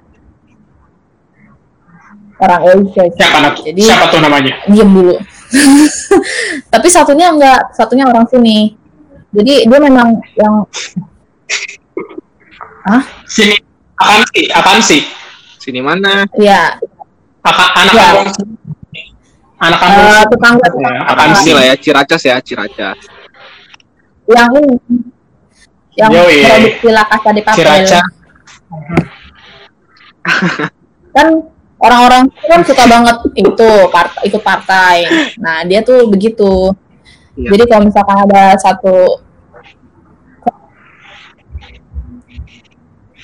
[2.36, 3.04] orang Asia.
[3.10, 4.52] Siapa, jadi siapa tuh namanya?
[4.66, 5.16] diem dulu
[6.72, 8.76] tapi satunya enggak satunya orang sini
[9.32, 10.62] jadi dia memang yang
[12.84, 13.56] ah Sini
[13.96, 15.02] akan sih, akan sih.
[15.58, 16.28] Sini mana?
[16.36, 16.76] ya
[17.42, 18.06] Akan anak Ya.
[18.14, 18.28] kampung.
[19.56, 20.04] Anak kampung.
[20.06, 21.52] eh, tetangga Ya, tetangga akan Sini sih.
[21.52, 22.98] lah ya, Ciracas ya, Ciracas.
[24.26, 24.74] yang ini
[25.96, 26.42] yang Yoi.
[26.42, 28.00] produksi La Casa de Papel Ciraca.
[31.14, 31.26] kan
[31.78, 35.06] orang-orang kan suka banget itu part- ikut partai
[35.38, 36.74] nah dia tuh begitu
[37.32, 37.48] Iya.
[37.52, 39.22] jadi kalau misalkan ada satu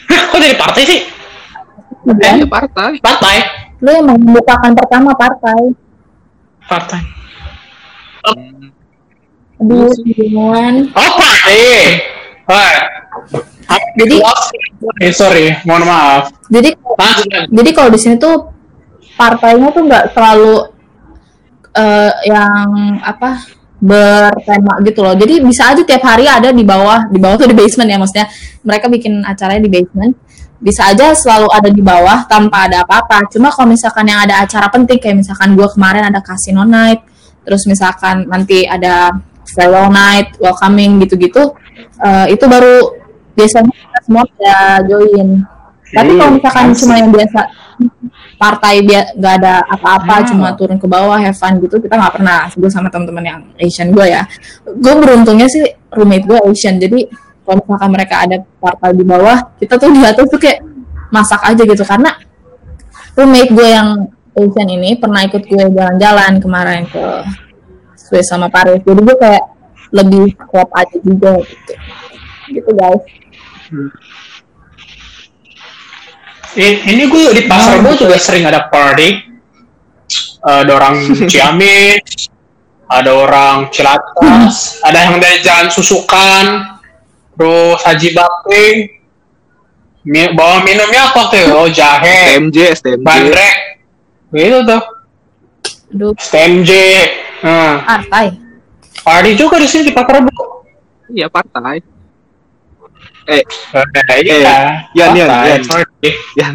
[0.07, 1.01] Kok jadi partai sih?
[2.15, 2.93] kan, Ya partai.
[2.99, 3.37] Partai.
[3.79, 5.75] lu yang membukakan pertama partai
[6.67, 7.01] Partai.
[9.63, 11.63] aduh gimana Oh, partai.
[12.43, 12.75] Hai.
[13.95, 14.19] Jadi-
[14.99, 16.35] eh, sorry, mohon maaf.
[16.51, 17.29] jadi Lanjut.
[17.49, 18.51] jadi kalau di sini tuh
[19.15, 20.53] partainya tuh nggak selalu
[21.73, 22.69] eh, yang
[23.01, 23.39] apa
[23.79, 27.57] bertema gitu loh jadi bisa aja tiap hari ada di bawah di bawah tuh di
[27.57, 28.27] basement ya maksudnya
[28.63, 30.15] mereka bikin acaranya di basement
[30.63, 34.71] bisa aja selalu ada di bawah tanpa ada apa-apa cuma kalau misalkan yang ada acara
[34.71, 37.03] penting kayak misalkan gua kemarin ada casino night
[37.43, 39.11] terus misalkan nanti ada
[39.43, 41.51] farewell night welcoming gitu-gitu
[41.99, 42.95] eh, itu baru
[43.35, 45.43] biasanya kita semua ada join
[45.93, 46.79] tapi kalau Hmm, misalkan asik.
[46.81, 47.41] cuma yang biasa
[48.39, 50.29] partai dia nggak ada apa-apa Hmm.
[50.31, 53.91] cuma turun ke bawah have fun gitu kita nggak pernah gue sama teman-teman yang Asian
[53.91, 54.23] gue ya
[54.65, 57.11] gue beruntungnya sih roommate gue Asian jadi
[57.43, 60.63] kalau misalkan mereka ada partai di bawah kita tuh di atas tuh kayak
[61.11, 61.83] masak aja gitu.
[61.83, 62.11] Karena
[63.15, 63.89] roommate gue yang
[64.33, 67.05] Asian ini pernah ikut gue jalan-jalan kemarin ke
[67.99, 68.81] Swiss sama Paris.
[68.81, 69.45] Jadi gue kayak
[69.93, 71.75] lebih klop aja juga gitu.
[72.49, 73.03] Gitu guys.
[76.53, 79.33] I- Ini gue di pasar gue juga sering ada party.
[80.43, 80.95] Ada orang
[81.31, 82.29] Ciamis,
[82.91, 86.72] ada orang Cilatas, ada yang dari Jalan Susukan,
[87.35, 88.67] terus Haji Bakri.
[90.03, 91.47] Mi- bawa minumnya apa tuh?
[91.55, 93.03] Oh jahe, STMJ, STMJ.
[93.03, 93.55] bandrek,
[94.29, 94.83] gitu tuh.
[95.93, 96.71] aduh STMJ.
[97.43, 98.35] Nah, partai
[98.99, 100.67] party juga di sini di Pasar Rebo.
[101.07, 101.79] Iya, partai.
[103.25, 103.43] Eh,
[104.11, 104.91] Eh, iya.
[104.93, 106.55] Yan, Yan, partai, Yan.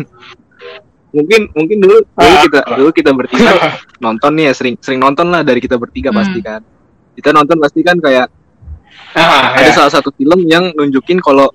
[1.08, 2.44] mungkin mungkin dulu dulu Ah.
[2.44, 3.52] kita dulu kita bertiga
[4.04, 6.20] nonton nih ya sering sering nonton lah dari kita bertiga Hmm.
[6.20, 6.62] pasti kan
[7.16, 8.28] kita nonton pasti kan kayak
[9.18, 9.74] ah, ada ya.
[9.74, 11.50] salah satu film yang nunjukin kalau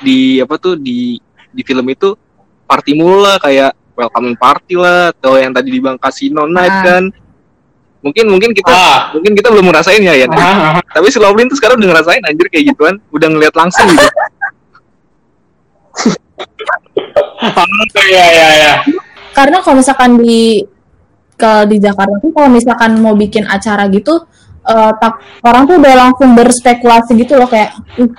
[0.00, 1.20] di apa tuh di
[1.52, 2.16] di film itu
[2.64, 6.82] party mulu lah kayak welcoming party lah atau yang tadi di bang kasino night Ah.
[6.82, 7.04] kan
[8.02, 8.98] mungkin mungkin kita Ah.
[9.14, 12.48] mungkin kita belum ngerasain ya ya Ah, tapi si Lovelin tuh sekarang udah ngerasain anjir
[12.48, 14.08] kayak gituan udah ngeliat langsung gitu
[18.02, 18.72] Iya, iya, iya.
[19.34, 20.62] karena kalau misalkan di
[21.34, 24.22] ke di Jakarta tuh kalau misalkan mau bikin acara gitu
[24.62, 28.10] eh, tak, orang tuh udah langsung berspekulasi gitu loh kayak "Ih,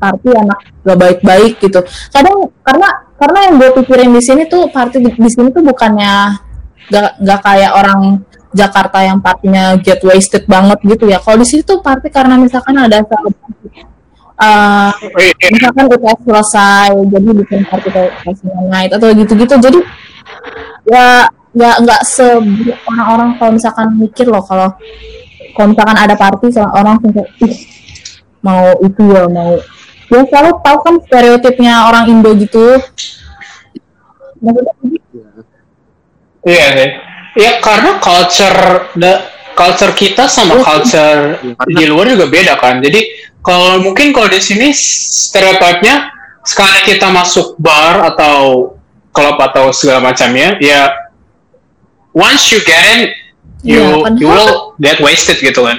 [0.00, 1.84] party anak gak baik-baik gitu.
[2.08, 2.88] Kadang karena
[3.20, 6.40] karena yang gue pikirin di sini tuh party di, di sini tuh bukannya
[6.88, 11.20] gak, gak kayak orang Jakarta yang partinya get wasted banget gitu ya.
[11.20, 13.04] Kalau di sini tuh party karena misalkan ada
[15.20, 15.48] iya.
[15.52, 18.10] misalkan UTS selesai jadi bikin party kayak
[18.66, 19.54] night atau gitu-gitu.
[19.60, 19.78] Jadi
[20.88, 22.26] ya nggak nggak se
[22.86, 24.70] orang-orang kalau misalkan mikir loh kalau
[25.52, 27.54] kalau misalkan ada party sama orang langsung kayak ih
[28.40, 29.58] mau itu ya mau
[30.08, 32.78] ya selalu tahu kan stereotipnya orang Indo gitu
[34.40, 34.72] Maksudnya,
[36.40, 36.88] Iya sih.
[37.36, 38.60] Ya karena culture
[38.96, 39.12] da,
[39.52, 40.64] culture kita sama Iya.
[40.64, 42.80] culture Ya, karena- di luar juga beda kan.
[42.80, 43.00] Jadi
[43.44, 46.08] kalau mungkin kalau di sini stereotipnya
[46.40, 48.72] sekali kita masuk bar atau
[49.12, 50.88] klub atau segala macamnya, ya
[52.16, 53.12] once you get in,
[53.62, 55.78] you padahal- you will get wasted gitu kan.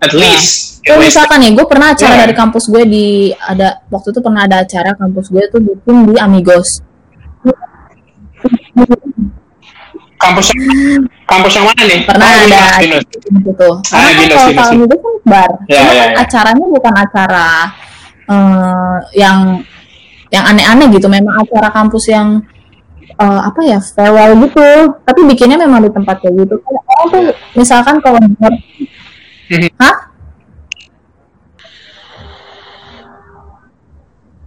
[0.00, 0.20] At Iya.
[0.32, 0.96] least wasted.
[1.00, 2.20] misalkan ya, gue pernah acara Iya.
[2.24, 6.14] dari kampus gue di ada waktu itu pernah ada acara kampus gue tuh bikin di
[6.16, 6.80] Amigos.
[10.20, 10.64] Kampus yang
[11.24, 12.00] kampus yang mana nih?
[12.04, 13.68] Pernah Oh, ada Binus, gitu.
[13.88, 14.72] Karena Binus, kalau kalau.
[14.76, 15.50] Amigos kan bar.
[15.64, 16.16] Ya, Cuma ya, kan ya.
[16.20, 17.46] acaranya bukan acara
[18.30, 19.38] eh, yang
[20.28, 21.08] yang aneh-aneh gitu.
[21.08, 22.44] Memang acara kampus yang
[23.20, 24.66] eh, apa ya farewell gitu.
[25.04, 26.54] Tapi bikinnya memang di tempat kayak gitu.
[26.64, 27.22] Orang tuh
[27.54, 28.52] misalkan kalau denger,
[29.50, 29.70] Mhm.
[29.82, 29.96] hah?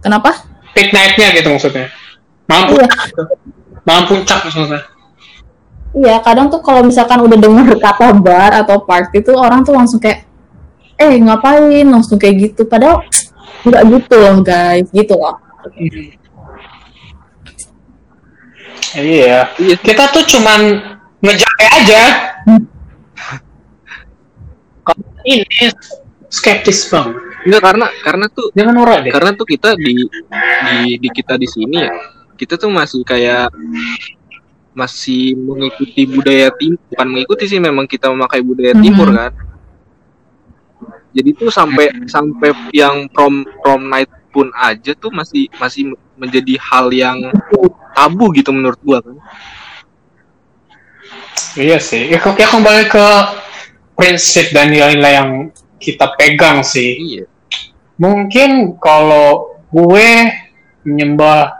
[0.00, 0.30] Kenapa?
[0.76, 1.86] Peak night-nya gitu maksudnya.
[2.44, 2.88] Mampu Iya.
[3.84, 4.80] malam puncak maksudnya.
[5.94, 10.02] Iya, kadang tuh kalau misalkan udah denger kata bar atau party tuh orang tuh langsung
[10.02, 10.26] kayak,
[10.98, 11.86] eh ngapain?
[11.86, 12.66] Langsung kayak gitu.
[12.66, 13.06] Padahal
[13.64, 15.38] nggak gitu loh guys, gitu loh.
[18.94, 19.50] Iya.
[19.56, 19.76] Iya.
[19.76, 20.60] Kita tuh cuman
[21.20, 22.02] ngejaga aja.
[24.84, 25.46] Kalau ini
[26.28, 27.14] skeptis bang.
[27.44, 29.12] enggak karena karena tuh Jangan norak deh.
[29.12, 30.08] karena tuh kita di
[30.64, 31.92] di di kita di sini ya
[32.40, 33.52] kita tuh masih kayak
[34.72, 38.80] masih mengikuti budaya tim bukan mengikuti sih memang kita memakai budaya Mhm.
[38.80, 39.32] timur kan
[41.12, 46.90] jadi tuh sampai sampai yang prom prom night pun aja tuh masih masih menjadi hal
[46.90, 47.18] yang
[47.92, 49.16] tabu gitu menurut gua kan
[51.54, 52.10] Iya sih.
[52.10, 53.06] Ya, ke- ya kembali ke
[53.94, 55.30] prinsip dan nilai-nilai yang
[55.78, 56.98] kita pegang sih.
[56.98, 57.24] iya
[57.94, 60.34] Mungkin kalau gue
[60.82, 61.54] menyembah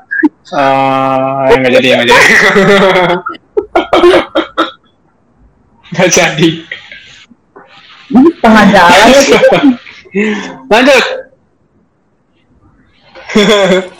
[0.50, 2.24] eh nggak jadi nggak jadi
[5.94, 6.48] nggak jadi
[8.42, 9.38] Tengah jalan ya sih.
[10.66, 11.04] lanjut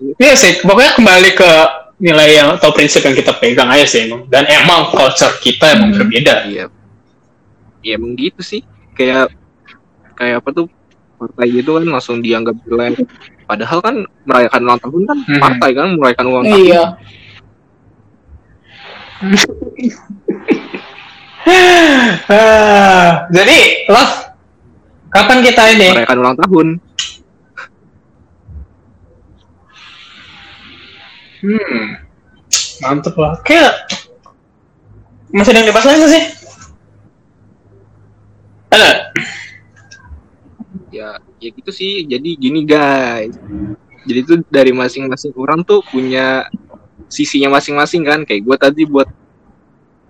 [0.00, 1.50] Iya sih, pokoknya kembali ke
[2.00, 4.24] nilai yang atau prinsip yang kita pegang aja sih emang.
[4.26, 5.98] Dan emang culture kita emang Mhm.
[6.00, 6.34] berbeda.
[6.46, 6.66] iya
[7.80, 8.60] ya emang gitu sih
[8.92, 9.32] kayak
[10.12, 10.68] kayak apa tuh
[11.16, 12.92] partai gitu kan langsung dianggap jelek
[13.44, 15.40] padahal kan merayakan ulang tahun kan Mhm.
[15.40, 16.84] partai kan merayakan ulang tahun Iya.
[22.30, 23.58] Ah, jadi,
[23.88, 24.14] Love,
[25.08, 25.88] kapan kita ini?
[25.90, 26.66] merayakan ulang tahun
[31.40, 31.96] Hmm,
[32.84, 33.40] mantep lah.
[33.40, 33.88] Kayak
[35.32, 36.24] masih ada yang dibahas lagi nggak sih?
[38.70, 38.90] Ada?
[40.90, 42.04] ya ya gitu sih.
[42.04, 43.34] Jadi gini guys.
[44.04, 46.44] Jadi tuh dari masing-masing orang tuh punya
[47.08, 48.20] sisinya masing-masing kan.
[48.28, 49.08] Kayak gue tadi buat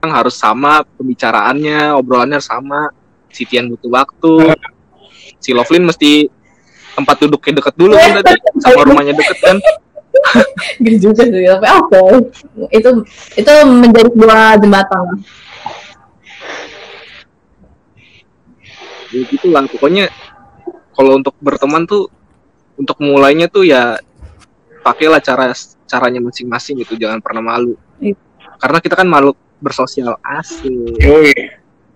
[0.03, 2.91] orang harus sama pembicaraannya obrolannya harus sama.
[3.31, 4.35] Si Tian butuh waktu.
[5.39, 6.26] Si Lovelin mesti
[6.99, 8.35] tempat duduknya deket dulu kan tadi.
[8.59, 9.57] Sama rumahnya deket kan
[10.85, 11.31] Gitu juga sih.
[11.33, 12.01] Tapi oke.
[12.73, 12.91] Itu
[13.37, 15.21] itu menjadi dua jembatan.
[19.11, 20.07] ya gitu lah pokoknya
[20.95, 22.07] kalau untuk berteman tuh
[22.79, 23.99] untuk mulainya tuh ya
[24.87, 25.51] pakailah cara
[25.91, 28.16] caranya masing-masing gitu jangan pernah malu Iya.
[28.62, 31.35] karena kita kan makhluk bersosial asik Yoi.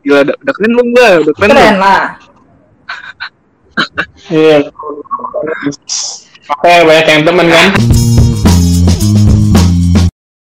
[0.05, 2.05] gila udah, udah keren belum gua udah keren Keren lah.
[4.29, 4.59] Iya.
[6.45, 7.68] Oke, banyak yang temen kan.